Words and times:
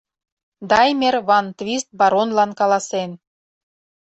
—Даймер-ван-Твист 0.69 1.89
баронлан 1.99 2.51
каласен. 2.59 3.11